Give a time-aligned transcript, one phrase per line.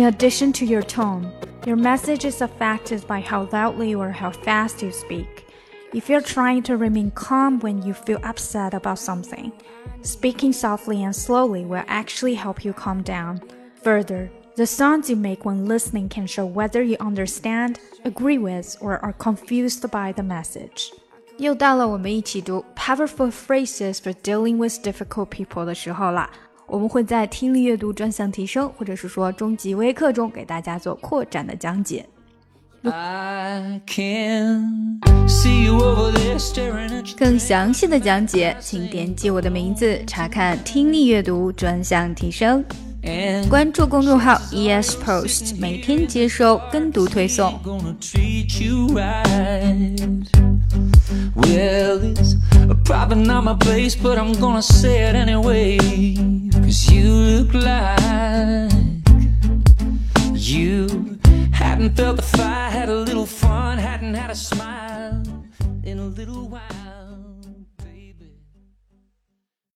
[0.00, 1.32] In addition to your tone,
[1.66, 5.46] your message is affected by how loudly or how fast you speak.
[5.92, 9.52] If you're trying to remain calm when you feel upset about something,
[10.02, 13.40] speaking softly and slowly will actually help you calm down.
[13.82, 18.98] Further, the sounds you make when listening can show whether you understand, agree with, or
[19.04, 20.92] are confused by the message.
[21.38, 26.30] 又到了我们一起读 powerful phrases for dealing with difficult people 的时候啦。
[26.71, 32.05] 我们会在听力阅读专项提升，或者是说中级微课中给大家做扩展的讲解。
[37.17, 42.63] 更详细的讲解，请点击我的名字查看听力阅读专项提升。
[43.49, 47.59] 关注公众号 ES Post，每天接收跟读推送。
[51.35, 52.35] Well, it's
[52.85, 55.77] probably not my place, but I'm gonna say it anyway.
[56.71, 58.71] Cause you look like
[60.33, 61.19] you
[61.51, 65.21] hadn't felt the fire, had a little fun, hadn't had a smile
[65.83, 66.90] in a little while.